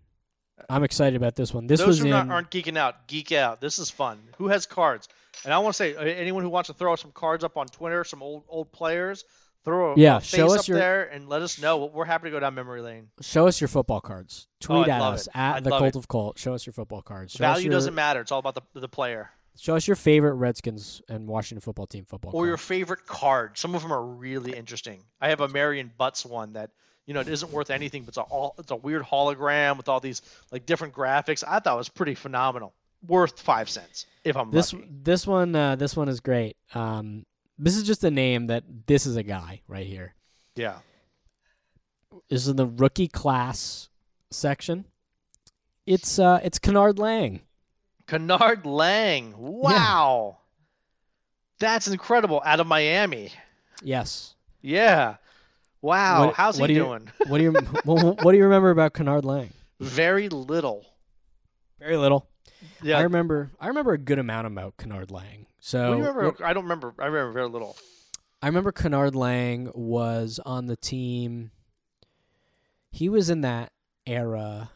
I'm 0.70 0.84
excited 0.84 1.16
about 1.16 1.36
this 1.36 1.54
one. 1.54 1.68
This 1.68 1.80
Those 1.80 1.88
was 1.88 2.00
who 2.00 2.06
in. 2.06 2.12
not, 2.12 2.30
aren't 2.30 2.50
geeking 2.52 2.78
out, 2.78 3.08
geek 3.08 3.32
out. 3.32 3.62
This 3.62 3.80
is 3.80 3.90
fun. 3.90 4.20
Who 4.38 4.48
has 4.48 4.66
cards? 4.66 5.08
And 5.46 5.54
I 5.54 5.60
want 5.60 5.74
to 5.76 5.78
say, 5.78 5.96
uh, 5.96 6.02
anyone 6.02 6.44
who 6.44 6.50
wants 6.50 6.68
to 6.68 6.74
throw 6.74 6.96
some 6.96 7.12
cards 7.12 7.44
up 7.44 7.58
on 7.58 7.68
Twitter, 7.68 8.04
some 8.04 8.22
old 8.24 8.44
old 8.50 8.72
players, 8.72 9.24
throw 9.68 9.94
a, 9.94 9.96
Yeah, 9.98 10.20
show 10.20 10.46
us 10.54 10.62
up 10.62 10.68
your- 10.68 10.78
there 10.80 11.04
and 11.04 11.28
let 11.28 11.42
us 11.42 11.60
know. 11.62 11.86
We're 11.86 12.06
happy 12.06 12.26
to 12.28 12.32
go 12.32 12.40
down 12.40 12.56
memory 12.56 12.82
lane. 12.82 13.10
show 13.22 13.48
us 13.48 13.60
your 13.60 13.68
football 13.68 14.00
cards. 14.02 14.48
Tweet 14.62 14.86
I'd 14.86 14.90
at 14.90 15.02
us 15.02 15.28
it. 15.28 15.36
at 15.36 15.56
I'd 15.58 15.64
the 15.66 15.70
Cult 15.72 15.84
it. 15.84 15.96
of 15.98 16.08
Cult. 16.08 16.40
Show 16.40 16.54
us 16.54 16.66
your 16.66 16.74
football 16.74 17.02
cards. 17.02 17.34
Show 17.34 17.40
Value 17.40 17.66
your, 17.66 17.72
doesn't 17.74 17.94
matter. 17.96 18.22
It's 18.22 18.32
all 18.32 18.40
about 18.40 18.56
the 18.56 18.80
the 18.80 18.88
player. 18.90 19.32
Show 19.60 19.76
us 19.76 19.88
your 19.88 19.96
favorite 19.96 20.36
Redskins 20.36 21.02
and 21.10 21.28
Washington 21.28 21.62
football 21.62 21.88
team 21.88 22.06
football. 22.06 22.32
or 22.36 22.46
your 22.46 22.58
favorite 22.58 23.08
card. 23.08 23.58
Some 23.58 23.74
of 23.76 23.82
them 23.82 23.92
are 23.92 24.04
really 24.06 24.56
interesting. 24.56 25.04
I 25.20 25.30
have 25.30 25.42
a 25.42 25.48
Marion 25.48 25.92
Butts 25.98 26.24
one 26.26 26.54
that 26.54 26.70
you 27.08 27.14
know 27.14 27.22
it 27.22 27.28
isn't 27.28 27.52
worth 27.52 27.70
anything, 27.72 28.04
but 28.04 28.10
it's 28.10 28.18
a 28.18 28.22
all, 28.22 28.54
it's 28.60 28.70
a 28.72 28.76
weird 28.76 29.04
hologram 29.04 29.76
with 29.78 29.90
all 29.90 30.00
these 30.00 30.22
like 30.52 30.66
different 30.66 30.94
graphics. 30.94 31.44
I 31.48 31.60
thought 31.60 31.74
it 31.74 31.78
was 31.78 31.90
pretty 31.90 32.14
phenomenal. 32.16 32.74
Worth 33.08 33.40
five 33.40 33.70
cents 33.70 34.06
if 34.24 34.36
I'm 34.38 34.50
This 34.52 34.74
lucky. 34.74 34.88
this 34.90 35.26
one 35.28 35.56
uh, 35.56 35.76
this 35.76 35.96
one 35.96 36.08
is 36.10 36.20
great. 36.20 36.56
Um, 36.76 37.26
this 37.58 37.76
is 37.76 37.84
just 37.84 38.04
a 38.04 38.12
name 38.12 38.48
that 38.48 38.64
this 38.88 39.06
is 39.06 39.16
a 39.16 39.24
guy 39.24 39.62
right 39.68 39.86
here. 39.88 40.14
Yeah. 40.56 40.78
This 42.30 42.42
is 42.44 42.48
in 42.50 42.56
the 42.58 42.66
rookie 42.66 43.08
class 43.08 43.90
section. 44.32 44.86
It's 45.86 46.20
uh 46.20 46.40
it's 46.44 46.60
Kenard 46.60 47.00
Lang. 47.00 47.42
Kenard 48.08 48.66
Lang. 48.66 49.34
Wow. 49.38 50.38
That's 51.60 51.88
incredible. 51.88 52.42
Out 52.46 52.60
of 52.60 52.68
Miami. 52.68 53.32
Yes. 53.82 54.36
Yeah. 54.62 55.16
Wow. 55.82 56.26
What- 56.28 56.36
How's 56.36 56.60
what 56.60 56.70
he 56.70 56.76
do 56.76 56.82
you- 56.82 56.86
doing? 56.86 57.10
What 57.28 57.38
do 57.38 57.44
you 57.46 57.52
what, 57.84 58.24
what 58.24 58.32
do 58.32 58.38
you 58.38 58.44
remember 58.44 58.70
about 58.72 58.94
Kenard 58.94 59.24
Lang? 59.26 59.52
Very 59.80 60.30
little. 60.30 60.86
Very 61.80 61.98
little. 61.98 62.28
Yeah. 62.82 62.98
I 63.00 63.02
remember 63.02 63.52
I 63.60 63.68
remember 63.68 63.94
a 63.94 63.98
good 63.98 64.20
amount 64.20 64.48
about 64.48 64.78
Kenard 64.78 65.12
Lang. 65.12 65.48
So 65.60 65.90
you 65.94 65.98
remember? 66.00 66.26
what- 66.26 66.42
I 66.42 66.54
don't 66.54 66.64
remember. 66.64 66.94
I 67.00 67.06
remember 67.06 67.32
very 67.34 67.50
little. 67.50 67.76
I 68.42 68.48
remember 68.48 68.72
Kenard 68.72 69.16
Lang 69.16 69.72
was 69.74 70.40
on 70.46 70.68
the 70.68 70.76
team. 70.76 71.52
He 72.92 73.10
was 73.10 73.30
in 73.30 73.42
that 73.42 73.72
era 74.06 74.72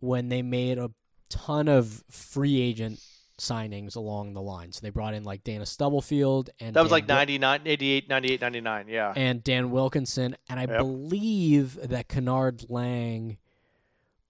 when 0.00 0.28
they 0.28 0.42
made 0.42 0.78
a 0.78 0.90
ton 1.28 1.68
of 1.68 2.02
free 2.10 2.60
agent 2.60 3.00
signings 3.38 3.96
along 3.96 4.34
the 4.34 4.42
line. 4.42 4.72
So 4.72 4.80
they 4.82 4.90
brought 4.90 5.14
in 5.14 5.24
like 5.24 5.42
Dana 5.44 5.66
Stubblefield 5.66 6.50
and 6.60 6.74
That 6.74 6.82
was 6.82 6.90
Dan 6.90 6.96
like 6.96 7.08
Wil- 7.08 7.16
99, 7.16 7.60
88, 7.66 8.08
98, 8.08 8.40
99. 8.40 8.88
Yeah. 8.88 9.12
and 9.16 9.42
Dan 9.44 9.70
Wilkinson, 9.70 10.36
and 10.48 10.58
I 10.60 10.64
Yep. 10.64 10.78
believe 10.78 11.78
that 11.88 12.08
Kenard 12.08 12.66
Lang 12.70 13.38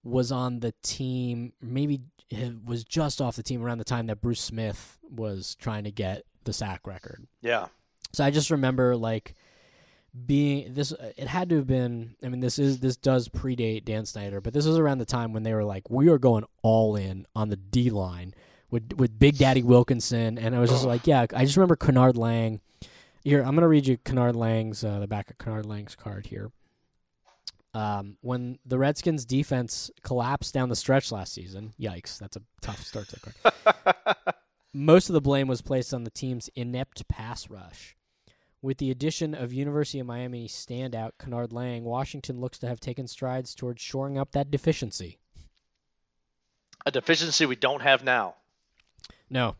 was 0.03 0.31
on 0.31 0.59
the 0.59 0.73
team. 0.83 1.53
Maybe 1.61 2.01
was 2.65 2.83
just 2.83 3.21
off 3.21 3.35
the 3.35 3.43
team 3.43 3.63
around 3.63 3.77
the 3.77 3.83
time 3.83 4.07
that 4.07 4.21
Bruce 4.21 4.41
Smith 4.41 4.97
was 5.09 5.55
trying 5.55 5.83
to 5.83 5.91
get 5.91 6.25
the 6.43 6.53
sack 6.53 6.85
record. 6.87 7.27
Yeah. 7.41 7.67
So 8.11 8.23
I 8.23 8.31
just 8.31 8.51
remember 8.51 8.95
like 8.95 9.35
being 10.25 10.73
this. 10.73 10.91
It 11.17 11.27
had 11.27 11.49
to 11.49 11.57
have 11.57 11.67
been. 11.67 12.15
I 12.23 12.29
mean, 12.29 12.39
this 12.39 12.59
is 12.59 12.79
this 12.79 12.95
does 12.95 13.29
predate 13.29 13.85
Dan 13.85 14.05
Snyder, 14.05 14.41
but 14.41 14.53
this 14.53 14.65
was 14.65 14.77
around 14.77 14.99
the 14.99 15.05
time 15.05 15.33
when 15.33 15.43
they 15.43 15.53
were 15.53 15.63
like, 15.63 15.89
we 15.89 16.09
are 16.09 16.19
going 16.19 16.45
all 16.61 16.95
in 16.95 17.25
on 17.35 17.49
the 17.49 17.55
D 17.55 17.89
line 17.89 18.33
with 18.69 18.93
with 18.97 19.17
Big 19.17 19.37
Daddy 19.37 19.63
Wilkinson, 19.63 20.37
and 20.37 20.55
I 20.55 20.59
was 20.59 20.69
just 20.69 20.83
Ugh. 20.83 20.89
like, 20.89 21.07
yeah. 21.07 21.25
I 21.33 21.45
just 21.45 21.57
remember 21.57 21.75
Kenard 21.75 22.17
Lang. 22.17 22.61
Here, 23.23 23.41
I'm 23.41 23.55
gonna 23.55 23.67
read 23.67 23.87
you 23.87 23.97
Kenard 23.97 24.35
Lang's 24.35 24.83
uh, 24.83 24.99
the 24.99 25.07
back 25.07 25.29
of 25.29 25.37
Kenard 25.37 25.65
Lang's 25.65 25.95
card 25.95 26.27
here. 26.27 26.51
Um, 27.73 28.17
when 28.21 28.59
the 28.65 28.77
Redskins 28.77 29.25
defense 29.25 29.89
collapsed 30.03 30.53
down 30.53 30.69
the 30.69 30.75
stretch 30.75 31.11
last 31.11 31.33
season, 31.33 31.73
yikes, 31.79 32.19
that's 32.19 32.37
a 32.37 32.41
tough 32.61 32.83
start 32.83 33.07
to 33.09 33.19
the 33.19 33.31
card 33.83 34.35
most 34.73 35.09
of 35.09 35.13
the 35.13 35.21
blame 35.21 35.47
was 35.47 35.61
placed 35.61 35.93
on 35.93 36.03
the 36.03 36.09
team's 36.09 36.49
inept 36.55 37.07
pass 37.07 37.49
rush. 37.49 37.95
With 38.61 38.77
the 38.77 38.91
addition 38.91 39.35
of 39.35 39.53
University 39.53 39.99
of 39.99 40.07
Miami 40.07 40.47
standout 40.47 41.11
Kenard 41.19 41.51
Lang, 41.51 41.83
Washington 41.83 42.39
looks 42.39 42.57
to 42.59 42.67
have 42.67 42.79
taken 42.79 43.07
strides 43.07 43.53
towards 43.53 43.81
shoring 43.81 44.17
up 44.17 44.31
that 44.31 44.49
deficiency. 44.49 45.19
A 46.85 46.91
deficiency 46.91 47.45
we 47.45 47.55
don't 47.55 47.81
have 47.81 48.03
now. 48.03 48.35
No. 49.29 49.55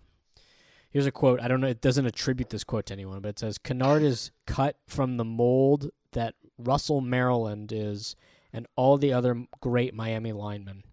Here's 0.90 1.06
a 1.06 1.12
quote. 1.12 1.42
I 1.42 1.48
don't 1.48 1.60
know. 1.60 1.68
It 1.68 1.82
doesn't 1.82 2.06
attribute 2.06 2.50
this 2.50 2.64
quote 2.64 2.86
to 2.88 2.94
anyone, 2.94 3.20
but 3.20 3.30
it 3.30 3.40
says 3.40 3.58
Kenard 3.58 4.04
is 4.04 4.32
cut 4.46 4.78
from 4.88 5.18
the 5.18 5.26
mold 5.26 5.90
that 6.14 6.36
Russell 6.68 7.02
Maryland 7.02 7.72
is 7.72 8.16
and 8.52 8.68
all 8.76 8.98
the 8.98 9.14
other 9.14 9.46
great 9.62 9.94
Miami 9.94 10.32
linemen. 10.32 10.84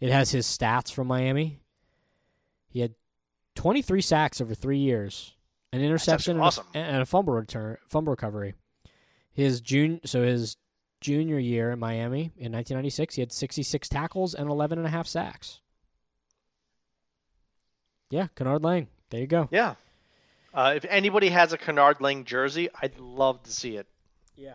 It 0.00 0.10
has 0.10 0.30
his 0.30 0.46
stats 0.46 0.92
from 0.92 1.06
Miami. 1.06 1.60
He 2.68 2.80
had 2.80 2.94
23 3.56 4.00
sacks 4.00 4.40
over 4.40 4.54
three 4.54 4.78
years, 4.78 5.34
an 5.72 5.80
interception, 5.80 6.36
and 6.36 6.40
a- 6.74 6.78
and 6.78 7.02
a 7.02 7.06
fumble 7.06 7.32
return, 7.34 7.78
fumble 7.88 8.10
recovery. 8.12 8.54
His 9.32 9.60
jun- 9.60 10.00
so 10.04 10.22
his 10.22 10.56
junior 11.00 11.38
year 11.38 11.70
in 11.70 11.78
Miami 11.78 12.32
in 12.36 12.50
1996, 12.52 13.14
he 13.14 13.22
had 13.22 13.32
66 13.32 13.88
tackles 13.88 14.34
and 14.34 14.48
11 14.50 14.78
and 14.78 14.86
a 14.86 14.90
half 14.90 15.06
sacks. 15.06 15.60
Yeah, 18.10 18.28
Kenard 18.36 18.62
Lang. 18.64 18.88
There 19.10 19.20
you 19.20 19.26
go. 19.26 19.48
Yeah. 19.50 19.74
Uh, 20.54 20.72
if 20.76 20.84
anybody 20.88 21.28
has 21.28 21.52
a 21.52 21.58
Kenard 21.58 22.00
Lang 22.00 22.24
jersey, 22.24 22.68
I'd 22.80 22.98
love 22.98 23.42
to 23.44 23.52
see 23.52 23.76
it. 23.76 23.86
Yeah. 24.34 24.54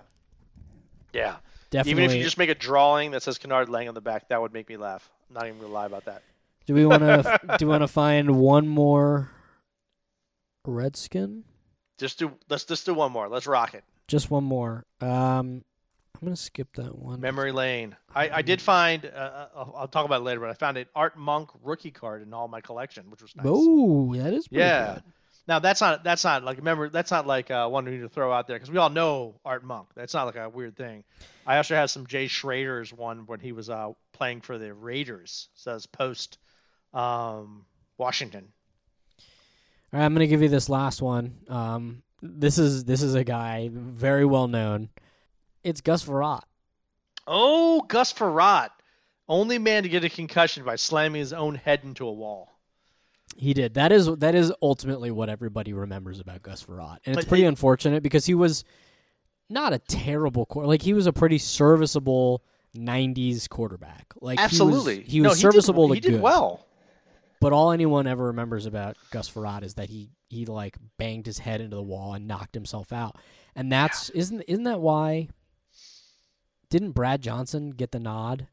Yeah. 1.14 1.38
Definitely. 1.70 2.04
Even 2.04 2.12
if 2.12 2.18
you 2.18 2.24
just 2.24 2.38
make 2.38 2.50
a 2.50 2.56
drawing 2.56 3.12
that 3.12 3.24
says 3.24 3.40
Kenard 3.40 3.68
Lang 3.70 3.88
on 3.88 3.96
the 3.96 4.02
back, 4.02 4.30
that 4.30 4.40
would 4.42 4.54
make 4.54 4.70
me 4.70 4.78
laugh. 4.78 5.10
I'm 5.30 5.36
not 5.36 5.48
even 5.48 5.60
gonna 5.60 5.74
lie 5.74 5.86
about 5.88 6.06
that. 6.06 6.22
do 6.68 6.74
we 6.76 6.86
want 6.86 7.02
to 7.02 7.40
do 7.58 7.66
we 7.66 7.72
want 7.72 7.82
to 7.82 7.88
find 7.88 8.36
one 8.40 8.68
more 8.68 9.32
Redskin? 10.66 11.44
Just 11.98 12.20
do. 12.20 12.32
Let's 12.50 12.66
just 12.66 12.86
do 12.86 12.94
one 12.94 13.12
more. 13.12 13.28
Let's 13.28 13.48
rock 13.48 13.74
it. 13.74 13.84
Just 14.08 14.30
one 14.32 14.44
more. 14.44 14.86
Um, 15.02 15.64
I'm 16.16 16.26
gonna 16.28 16.36
skip 16.36 16.68
that 16.76 16.98
one. 16.98 17.20
Memory 17.22 17.52
lane. 17.52 17.96
I, 18.14 18.30
I 18.30 18.42
did 18.42 18.62
find. 18.62 19.06
Uh, 19.06 19.48
I'll, 19.56 19.74
I'll 19.78 19.88
talk 19.88 20.06
about 20.06 20.22
it 20.22 20.24
later, 20.24 20.40
but 20.40 20.50
I 20.50 20.54
found 20.54 20.78
an 20.78 20.86
Art 20.96 21.18
Monk 21.18 21.50
rookie 21.64 21.92
card 21.92 22.22
in 22.22 22.34
all 22.34 22.48
my 22.48 22.62
collection, 22.62 23.10
which 23.10 23.22
was 23.22 23.36
nice. 23.36 23.46
Oh, 23.48 24.14
that 24.16 24.34
is 24.34 24.48
pretty 24.48 24.62
Yeah. 24.64 24.94
good. 24.96 25.04
Now 25.48 25.60
that's 25.60 25.82
not 25.82 26.04
that's 26.04 26.24
not 26.24 26.44
like 26.44 26.58
remember 26.58 26.90
that's 26.90 27.12
not 27.12 27.28
like 27.28 27.52
uh, 27.52 27.68
one 27.68 27.86
we 27.86 27.92
need 27.92 28.02
to 28.02 28.10
throw 28.10 28.32
out 28.32 28.48
there 28.48 28.56
because 28.56 28.72
we 28.72 28.78
all 28.78 28.90
know 28.90 29.36
Art 29.44 29.64
Monk. 29.64 29.90
That's 29.96 30.14
not 30.14 30.26
like 30.26 30.38
a 30.38 30.48
weird 30.48 30.78
thing. 30.78 31.04
I 31.46 31.58
also 31.58 31.76
have 31.76 31.92
some 31.92 32.08
Jay 32.08 32.28
Schroeder's 32.28 32.94
one 32.94 33.26
when 33.26 33.42
he 33.42 33.52
was 33.52 33.70
uh, 33.70 33.92
playing 34.14 34.42
for 34.42 34.58
the 34.58 34.74
Raiders. 34.74 35.50
Says 35.56 35.86
post 35.86 36.38
um, 36.94 37.66
Washington. 37.98 38.48
All 39.92 40.00
right, 40.00 40.06
I'm 40.06 40.14
gonna 40.14 40.28
give 40.28 40.42
you 40.42 40.50
this 40.50 40.70
last 40.70 41.02
one. 41.02 41.36
Um, 41.50 42.04
this 42.22 42.58
is 42.58 42.86
this 42.86 43.02
is 43.02 43.16
a 43.16 43.26
guy 43.26 43.70
very 43.72 44.26
well 44.26 44.48
known. 44.48 44.90
It's 45.64 45.82
Gus 45.82 46.06
Frerotte. 46.06 46.44
Oh, 47.28 47.82
Gus 47.82 48.14
Frerotte, 48.14 48.72
only 49.28 49.58
man 49.58 49.84
to 49.84 49.90
get 49.90 50.04
a 50.04 50.10
concussion 50.10 50.64
by 50.64 50.78
slamming 50.78 51.20
his 51.20 51.34
own 51.34 51.56
head 51.56 51.82
into 51.84 52.08
a 52.08 52.12
wall. 52.12 52.53
He 53.38 53.54
did. 53.54 53.74
That 53.76 53.92
is 53.92 54.08
that 54.18 54.36
is 54.36 54.52
ultimately 54.62 55.12
what 55.12 55.30
everybody 55.30 55.74
remembers 55.74 56.20
about 56.20 56.42
Gus 56.44 56.64
Frerotte, 56.64 56.98
and 57.06 57.16
it's 57.16 57.26
But 57.26 57.30
pretty 57.30 57.46
it- 57.46 57.48
unfortunate 57.48 58.04
because 58.04 58.26
he 58.26 58.34
was 58.36 58.64
not 59.50 59.74
a 59.74 59.80
terrible 59.80 60.46
quarter. 60.46 60.68
Like 60.68 60.82
he 60.82 60.94
was 60.94 61.08
a 61.08 61.14
pretty 61.14 61.38
serviceable 61.38 62.44
'90s 62.76 63.48
quarterback. 63.50 64.14
Like 64.22 64.40
Absolutely, 64.40 64.96
he 64.96 65.00
was, 65.02 65.12
he 65.12 65.22
was 65.22 65.44
No, 65.44 65.50
serviceable 65.52 65.92
He 65.92 66.00
did, 66.00 66.04
to 66.04 66.08
he 66.08 66.12
did 66.14 66.18
good. 66.18 66.24
well. 66.24 66.66
But 67.42 67.52
all 67.52 67.72
anyone 67.72 68.08
ever 68.08 68.28
remembers 68.28 68.66
about 68.66 68.96
Gus 69.12 69.30
Frerotte 69.30 69.64
is 69.64 69.74
that 69.74 69.90
he 69.90 70.10
he 70.30 70.46
like 70.46 70.78
banged 70.98 71.26
his 71.26 71.40
head 71.40 71.60
into 71.62 71.76
the 71.76 71.84
wall 71.84 72.14
and 72.14 72.26
knocked 72.28 72.56
himself 72.56 72.94
out. 72.94 73.18
And 73.56 73.72
that's 73.72 74.10
isn't 74.12 74.42
isn't 74.48 74.64
that 74.64 74.80
why 74.80 75.28
didn't 76.70 76.92
Brad 76.92 77.22
Johnson 77.22 77.72
get 77.72 77.92
the 77.92 78.00
nod 78.00 78.48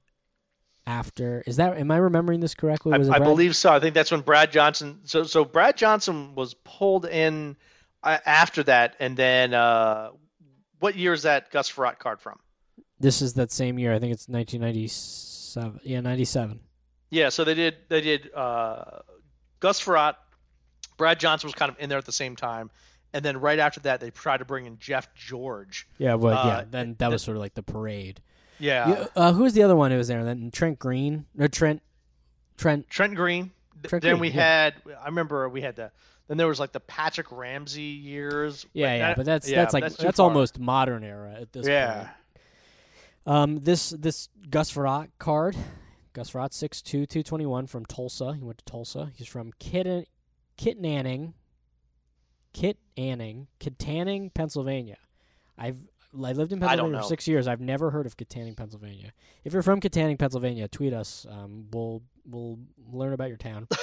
after 0.91 1.43
is 1.47 1.57
that 1.57 1.77
am 1.77 1.91
I 1.91 1.97
remembering 1.97 2.41
this 2.41 2.55
correctly? 2.55 2.93
I, 2.93 3.17
I 3.17 3.19
believe 3.19 3.55
so. 3.57 3.73
I 3.73 3.81
think 3.81 3.95
that's 3.95 4.11
when 4.11 4.21
Brad 4.21 4.51
Johnson. 4.53 5.01
So 5.05 5.23
so 5.25 5.45
Brad 5.45 5.77
Johnson 5.77 6.35
was 6.35 6.55
pulled 6.65 7.07
in 7.07 7.57
uh, 8.03 8.19
after 8.27 8.63
that, 8.65 8.97
and 8.99 9.17
then 9.17 9.55
uh, 9.55 10.11
what 10.81 10.97
year 10.97 11.13
is 11.13 11.23
that 11.23 11.51
Gus 11.51 11.71
Frerotte 11.71 11.99
card 11.99 12.21
from? 12.21 12.39
this 13.03 13.23
is 13.23 13.33
that 13.35 13.51
same 13.51 13.79
year. 13.79 13.95
I 13.95 13.99
think 13.99 14.13
it's 14.13 14.29
1997. 14.29 15.81
Yeah, 15.85 16.01
97. 16.01 16.61
Yeah, 17.11 17.29
so 17.31 17.45
they 17.45 17.55
did 17.55 17.77
they 17.89 18.01
did 18.01 18.31
uh, 18.35 19.01
Gus 19.61 19.83
Frerotte, 19.83 20.17
Brad 20.97 21.19
Johnson 21.19 21.49
was 21.49 21.55
kind 21.55 21.71
of 21.71 21.77
in 21.81 21.89
there 21.89 21.99
at 21.99 22.05
the 22.05 22.13
same 22.13 22.37
time, 22.37 22.71
and 23.13 23.25
then 23.25 23.41
right 23.41 23.59
after 23.59 23.81
that 23.81 24.01
they 24.01 24.11
tried 24.11 24.39
to 24.39 24.45
bring 24.45 24.67
in 24.67 24.79
Jeff 24.79 25.13
George. 25.15 25.89
Yeah, 25.99 26.15
well, 26.15 26.39
Uh, 26.39 26.47
yeah. 26.47 26.65
Then 26.71 26.95
that 26.99 27.11
was 27.11 27.23
sort 27.23 27.37
of 27.37 27.41
like 27.41 27.55
the 27.55 27.63
parade. 27.63 28.21
Yeah, 28.61 29.07
uh, 29.17 29.33
who 29.33 29.43
was 29.43 29.55
the 29.55 29.63
other 29.63 29.75
one 29.77 29.91
who 29.91 29.97
was 29.99 30.09
there? 30.09 30.23
Then 30.25 30.51
Trent 30.51 30.79
Green 30.79 31.27
or 31.39 31.49
Trent 31.49 31.83
Trent 32.57 32.89
Trent 32.89 33.15
Green. 33.15 33.51
Trent 33.85 34.03
then 34.03 34.13
Green, 34.13 34.21
we 34.21 34.29
yeah. 34.29 34.35
had 34.65 34.75
I 35.03 35.07
remember 35.07 35.49
we 35.49 35.63
had 35.63 35.77
the 35.77 35.91
then 36.29 36.37
there 36.37 36.47
was 36.47 36.61
like 36.61 36.71
the 36.73 36.81
Patrick 36.81 37.33
Ramsey 37.33 37.83
years. 37.83 38.65
Yeah, 38.73 38.95
yeah, 38.95 38.99
that- 39.09 39.17
but 39.17 39.27
that's 39.27 39.49
yeah, 39.51 39.57
that's 39.57 39.75
like 39.75 39.89
too 39.97 40.03
that's, 40.05 40.21
almost 40.21 40.59
modern 40.61 41.03
era 41.03 41.35
at 41.41 41.53
this 41.53 41.67
Yeah. 41.67 41.97
point. 41.97 42.09
Um, 43.27 43.57
this 43.59 43.91
this 43.91 44.29
Gus 44.49 44.73
Frerotte 44.73 45.11
card, 45.19 45.57
Gus 46.13 46.31
Frerotte, 46.31 46.53
6'2", 46.53 46.83
221 46.85 47.67
from 47.67 47.85
Tulsa. 47.85 48.35
He 48.35 48.43
went 48.43 48.59
to 48.59 48.65
Tulsa. 48.65 49.11
He's 49.17 49.27
from 49.27 49.53
Kit 49.59 50.09
Kittanning, 50.57 51.33
Kit 52.53 52.79
Anning, 52.97 53.47
Kittanning, 53.59 54.33
Pennsylvania. 54.33 54.99
I've 55.59 55.83
I 56.15 56.33
lived 56.33 56.53
in 56.53 56.61
Pennsylvania 56.61 57.01
for 57.01 57.07
six 57.07 57.29
years. 57.29 57.47
I've 57.47 57.61
never 57.61 57.91
heard 57.91 58.07
of 58.07 58.17
Kittanning, 58.17 58.57
Pennsylvania. 58.57 59.13
If 59.45 59.53
you're 59.53 59.63
from 59.63 59.81
Kittanning, 59.81 60.19
Pennsylvania, 60.19 60.67
tweet 60.69 60.93
us. 60.93 61.27
Um, 61.31 61.67
we'll 61.73 62.03
we'll 62.25 62.59
learn 62.93 63.13
about 63.13 63.29
your 63.29 63.37
town. 63.37 63.69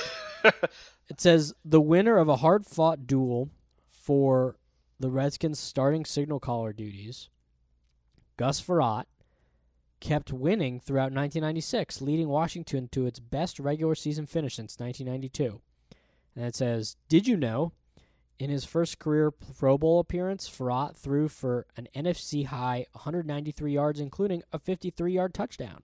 It 1.10 1.22
says 1.22 1.54
the 1.64 1.82
winner 1.82 2.18
of 2.18 2.28
a 2.28 2.38
hard 2.38 2.66
fought 2.66 3.08
duel 3.08 3.50
for 3.88 4.58
the 5.00 5.10
Redskins 5.10 5.60
starting 5.60 6.06
signal 6.06 6.40
caller 6.40 6.74
duties, 6.74 7.30
Gus 8.36 8.62
Frerotte, 8.62 9.06
kept 10.00 10.32
winning 10.32 10.80
throughout 10.80 11.14
1996, 11.14 12.02
leading 12.02 12.28
Washington 12.28 12.88
to 12.90 13.06
its 13.06 13.20
best 13.20 13.60
regular 13.60 13.96
season 13.96 14.26
finish 14.26 14.56
since 14.56 14.80
1992. 14.80 15.62
And 16.36 16.46
it 16.46 16.56
says, 16.56 16.98
Did 17.10 17.28
you 17.28 17.38
know? 17.38 17.74
In 18.40 18.50
his 18.52 18.66
first 18.66 19.00
career 19.00 19.32
Pro 19.32 19.78
Bowl 19.80 20.00
appearance, 20.00 20.48
Frerotte 20.48 20.96
threw 20.96 21.28
for 21.28 21.66
an 21.76 21.88
NFC 21.96 22.46
high 22.46 22.86
193 22.92 23.74
yards, 23.74 24.00
including 24.00 24.44
a 24.54 24.60
53 24.60 25.12
yard 25.12 25.34
touchdown. 25.34 25.82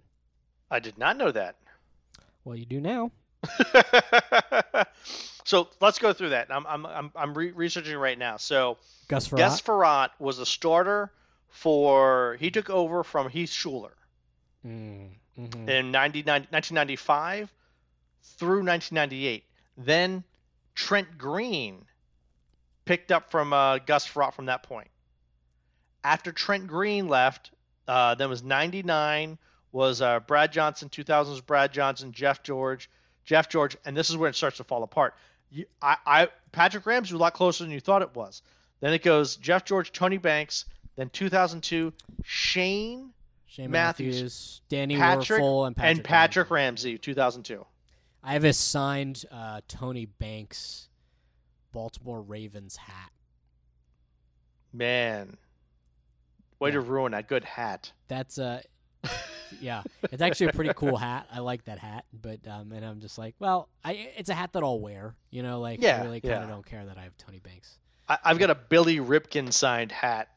I 0.70 0.80
did 0.80 0.98
not 0.98 1.18
know 1.18 1.32
that. 1.32 1.56
Well, 2.46 2.56
you 2.56 2.66
do 2.66 2.80
now. 2.80 3.12
so 5.46 5.68
let's 5.82 6.00
go 6.00 6.14
through 6.14 6.30
that. 6.30 6.48
I'm 6.52 6.66
I'm 6.68 6.86
I'm, 6.86 7.12
I'm 7.16 7.34
re- 7.34 7.52
researching 7.52 7.98
right 7.98 8.18
now. 8.18 8.38
So 8.38 8.78
Gus 9.08 9.28
Frerotte. 9.28 9.38
Gus 9.38 9.62
Frerotte 9.62 10.10
was 10.20 10.38
the 10.38 10.46
starter 10.46 11.12
for. 11.50 12.38
He 12.40 12.52
took 12.52 12.70
over 12.70 13.04
from 13.04 13.30
Heath 13.30 13.50
Shuler 13.52 13.92
Mm, 14.66 15.10
mhm. 15.38 15.68
in 15.68 15.92
90, 15.92 16.20
1995 16.20 17.52
through 18.38 18.64
1998. 18.64 19.44
Then 19.78 20.24
Trent 20.76 21.18
Green 21.18 21.86
picked 22.86 23.12
up 23.12 23.32
from 23.32 23.54
uh, 23.54 23.80
Gus 23.80 24.08
Frerotte 24.08 24.34
from 24.34 24.46
that 24.48 24.64
point. 24.64 24.90
After 26.04 26.32
Trent 26.32 26.68
Green 26.68 27.08
left, 27.08 27.52
uh, 27.88 28.16
then 28.16 28.30
was 28.30 28.44
99 28.44 29.38
was 29.72 30.02
uh, 30.02 30.20
Brad 30.22 30.52
Johnson, 30.52 30.90
2000 30.90 31.32
was 31.32 31.42
Brad 31.42 31.74
Johnson, 31.74 32.12
Jeff 32.12 32.44
George, 32.44 32.90
Jeff 33.26 33.50
George, 33.50 33.76
and 33.86 33.96
this 33.98 34.10
is 34.10 34.18
where 34.18 34.30
it 34.30 34.36
starts 34.36 34.58
to 34.58 34.64
fall 34.64 34.84
apart. 34.84 35.16
You, 35.50 35.66
I, 35.82 35.98
I 36.06 36.28
Patrick 36.52 36.86
Ramsey 36.86 37.14
was 37.14 37.20
a 37.20 37.24
lot 37.24 37.34
closer 37.34 37.64
than 37.64 37.72
you 37.72 37.80
thought 37.80 38.02
it 38.02 38.16
was. 38.16 38.42
Then 38.80 38.94
it 38.94 39.04
goes 39.04 39.36
Jeff 39.38 39.66
George, 39.66 39.92
Tony 39.92 40.18
Banks, 40.18 40.66
then 40.96 41.10
2002 41.10 41.94
Shane 42.24 43.12
Shane 43.48 43.72
Matthews, 43.72 44.16
Matthews, 44.16 44.62
Danny 44.70 44.98
Patrick, 44.98 45.42
Wuerffel, 45.42 45.68
and 45.68 45.76
Patrick. 45.76 45.98
and 45.98 46.04
Patrick 46.04 46.52
Ramsey. 46.52 46.90
Ramsey, 46.92 46.98
2002. 47.00 47.66
I 48.24 48.34
have 48.34 48.46
a 48.46 48.54
signed 48.54 49.26
uh, 49.32 49.62
Tony 49.68 50.06
Banks 50.06 50.88
Baltimore 51.74 52.22
Ravens 52.22 52.78
hat. 52.78 53.12
Man, 54.72 55.38
way 56.60 56.72
to 56.72 56.80
ruin 56.80 57.12
that 57.12 57.28
good 57.28 57.44
hat. 57.44 57.92
That's 58.08 58.40
uh 58.40 58.62
yeah, 59.60 59.84
it's 60.12 60.22
actually 60.22 60.48
a 60.48 60.54
pretty 60.54 60.74
cool 60.74 60.96
hat. 60.96 61.28
I 61.32 61.40
like 61.40 61.66
that 61.66 61.78
hat, 61.80 62.06
but 62.14 62.40
um, 62.48 62.72
and 62.72 62.86
I'm 62.86 63.02
just 63.02 63.18
like, 63.18 63.36
well, 63.40 63.68
I 63.84 64.10
it's 64.18 64.30
a 64.30 64.34
hat 64.34 64.54
that 64.54 64.64
I'll 64.64 64.80
wear. 64.80 65.16
You 65.30 65.44
know, 65.44 65.60
like 65.60 65.82
Yeah, 65.82 66.00
I 66.00 66.04
really 66.06 66.22
kind 66.22 66.36
of 66.36 66.42
yeah. 66.44 66.48
don't 66.48 66.66
care 66.66 66.86
that 66.86 66.98
I 66.98 67.02
have 67.02 67.18
Tony 67.18 67.40
Banks. 67.40 67.78
I, 68.08 68.18
I've 68.24 68.40
got 68.40 68.50
a 68.50 68.56
Billy 68.56 68.98
Ripken 68.98 69.52
signed 69.52 69.92
hat. 69.92 70.30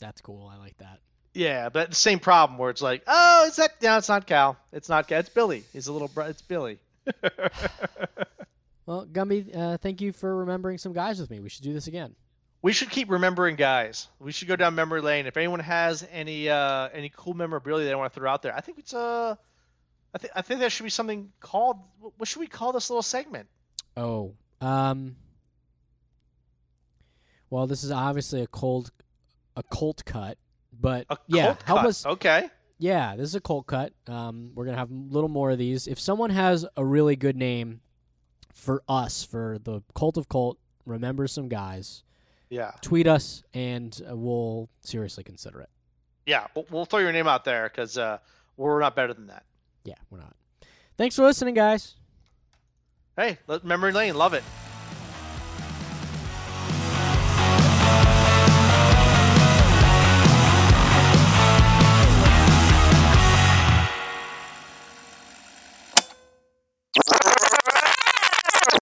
That's 0.00 0.20
cool. 0.20 0.50
I 0.52 0.58
like 0.58 0.76
that. 0.78 0.98
Yeah, 1.32 1.68
but 1.68 1.90
the 1.90 1.96
same 1.96 2.18
problem 2.18 2.58
where 2.58 2.70
it's 2.70 2.82
like, 2.82 3.02
oh, 3.06 3.46
is 3.46 3.56
that? 3.56 3.80
No, 3.82 3.96
it's 3.96 4.08
not 4.08 4.26
Cal. 4.26 4.56
It's 4.72 4.88
not 4.88 5.08
Cal. 5.08 5.20
It's 5.20 5.28
Billy. 5.28 5.64
He's 5.72 5.86
a 5.86 5.92
little. 5.92 6.08
Bro- 6.08 6.26
it's 6.26 6.42
Billy. 6.42 6.78
Well, 8.86 9.06
Gumby, 9.06 9.56
uh, 9.56 9.76
thank 9.78 10.00
you 10.00 10.12
for 10.12 10.36
remembering 10.36 10.78
some 10.78 10.92
guys 10.92 11.18
with 11.20 11.30
me. 11.30 11.40
We 11.40 11.48
should 11.48 11.64
do 11.64 11.72
this 11.72 11.86
again. 11.86 12.14
we 12.62 12.72
should 12.72 12.90
keep 12.90 13.10
remembering 13.10 13.56
guys. 13.56 14.08
We 14.18 14.30
should 14.32 14.48
go 14.48 14.56
down 14.56 14.74
memory 14.74 15.00
lane. 15.00 15.26
If 15.26 15.36
anyone 15.36 15.60
has 15.60 16.06
any 16.12 16.48
uh, 16.48 16.88
any 16.92 17.10
cool 17.14 17.34
memorabilia 17.34 17.86
they 17.86 17.94
want 17.94 18.12
to 18.12 18.18
throw 18.20 18.30
out 18.30 18.42
there, 18.42 18.54
I 18.54 18.60
think 18.60 18.78
it's 18.78 18.92
uh, 18.94 19.36
I 20.14 20.18
think 20.18 20.32
I 20.36 20.42
think 20.42 20.60
that 20.60 20.70
should 20.72 20.84
be 20.84 20.90
something 20.90 21.30
called. 21.40 21.76
What 22.18 22.28
should 22.28 22.40
we 22.40 22.46
call 22.46 22.72
this 22.72 22.90
little 22.90 23.02
segment? 23.02 23.48
Oh, 23.96 24.34
um, 24.60 25.16
well, 27.50 27.66
this 27.66 27.84
is 27.84 27.90
obviously 27.90 28.42
a 28.42 28.46
cold, 28.46 28.90
a 29.56 29.62
Colt 29.62 30.04
cut, 30.04 30.36
but 30.78 31.06
A 31.10 31.16
yeah, 31.28 31.56
help 31.64 31.80
cut. 31.80 31.86
us. 31.86 32.04
Okay. 32.06 32.50
Yeah, 32.78 33.14
this 33.16 33.28
is 33.28 33.34
a 33.34 33.40
Colt 33.40 33.66
cut. 33.66 33.92
Um, 34.08 34.50
we're 34.54 34.64
gonna 34.66 34.76
have 34.76 34.90
a 34.90 34.94
little 34.94 35.28
more 35.30 35.50
of 35.52 35.58
these. 35.58 35.86
If 35.86 35.98
someone 36.00 36.30
has 36.30 36.66
a 36.76 36.84
really 36.84 37.16
good 37.16 37.36
name 37.36 37.80
for 38.54 38.82
us 38.88 39.22
for 39.24 39.58
the 39.62 39.82
Cult 39.94 40.16
of 40.16 40.28
Colt, 40.28 40.58
remember 40.86 41.26
some 41.26 41.48
guys. 41.48 42.02
Yeah. 42.48 42.70
Tweet 42.80 43.06
us, 43.06 43.42
and 43.52 44.00
uh, 44.08 44.16
we'll 44.16 44.70
seriously 44.80 45.24
consider 45.24 45.60
it. 45.60 45.68
Yeah. 46.24 46.46
We'll, 46.54 46.66
we'll 46.70 46.84
throw 46.86 47.00
your 47.00 47.12
name 47.12 47.26
out 47.26 47.44
there 47.44 47.68
because 47.68 47.98
uh, 47.98 48.18
we're 48.56 48.80
not 48.80 48.96
better 48.96 49.12
than 49.12 49.26
that. 49.26 49.44
Yeah, 49.84 49.94
we're 50.10 50.18
not. 50.18 50.34
Thanks 50.96 51.16
for 51.16 51.22
listening, 51.22 51.54
guys. 51.54 51.96
Hey, 53.16 53.38
memory 53.62 53.92
lane. 53.92 54.14
Love 54.14 54.34
it. 54.34 54.42